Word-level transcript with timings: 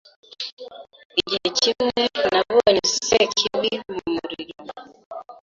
Igihe 1.21 1.47
kimwe 1.59 2.03
nabonye 2.31 2.81
Sekibi 3.03 3.71
mu 3.89 3.97
muriro 4.13 4.57